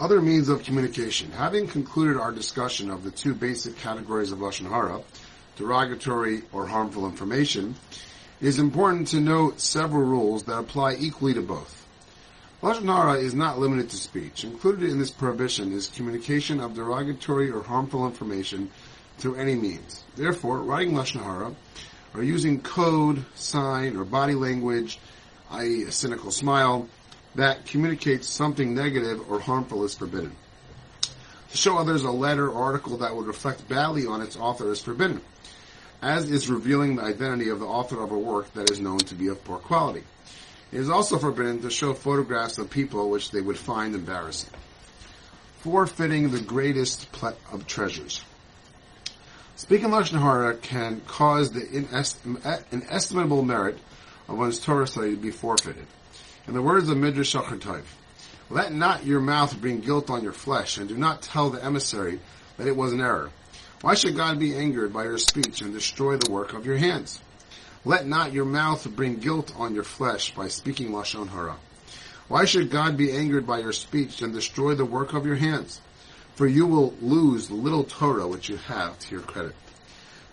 [0.00, 1.30] Other means of communication.
[1.32, 5.00] Having concluded our discussion of the two basic categories of Lashon Hara,
[5.56, 7.74] derogatory or harmful information,
[8.40, 11.86] it is important to note several rules that apply equally to both.
[12.62, 14.42] Lashon Hara is not limited to speech.
[14.42, 18.70] Included in this prohibition is communication of derogatory or harmful information
[19.18, 20.02] through any means.
[20.16, 21.54] Therefore, writing Lashon Hara
[22.14, 24.98] or using code, sign, or body language,
[25.50, 25.82] i.e.
[25.82, 26.88] a cynical smile,
[27.34, 30.32] that communicates something negative or harmful is forbidden.
[31.50, 34.80] To show others a letter or article that would reflect badly on its author is
[34.80, 35.20] forbidden,
[36.00, 39.14] as is revealing the identity of the author of a work that is known to
[39.14, 40.04] be of poor quality.
[40.72, 44.50] It is also forbidden to show photographs of people which they would find embarrassing.
[45.60, 47.06] Forfeiting the greatest
[47.52, 48.24] of treasures.
[49.56, 51.68] Speaking Lashon Hara can cause the
[52.72, 53.78] inestimable merit
[54.28, 55.86] of one's Torah study to be forfeited.
[56.48, 57.82] In the words of Midrash Shocher Tov,
[58.50, 62.18] let not your mouth bring guilt on your flesh, and do not tell the emissary
[62.56, 63.30] that it was an error.
[63.80, 67.20] Why should God be angered by your speech and destroy the work of your hands?
[67.84, 71.56] Let not your mouth bring guilt on your flesh by speaking Lashon Hara.
[72.26, 75.80] Why should God be angered by your speech and destroy the work of your hands?
[76.34, 79.54] For you will lose the little Torah which you have to your credit.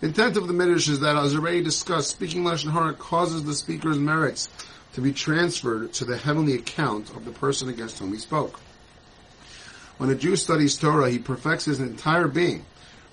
[0.00, 3.54] The intent of the Midrash is that, as already discussed, speaking Lashon Hara causes the
[3.54, 4.48] speaker's merits
[4.92, 8.60] to be transferred to the heavenly account of the person against whom he spoke.
[9.96, 12.64] When a Jew studies Torah, he perfects his entire being,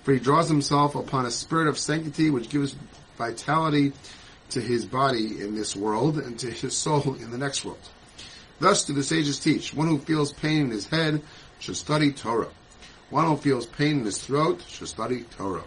[0.04, 2.76] for he draws himself upon a spirit of sanctity which gives
[3.18, 3.92] vitality
[4.50, 7.80] to his body in this world and to his soul in the next world.
[8.60, 11.20] Thus do the sages teach, one who feels pain in his head
[11.58, 12.50] should study Torah.
[13.10, 15.64] One who feels pain in his throat should study Torah.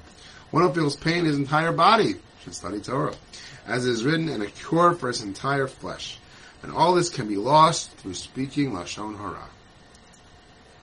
[0.52, 3.16] One who feels pain in his entire body should study Torah
[3.70, 6.20] as is written, and a cure for his entire flesh.
[6.64, 9.48] And all this can be lost through speaking Lashon Hara.